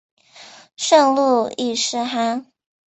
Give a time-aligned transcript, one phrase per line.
[0.75, 2.43] 圣路易士哈！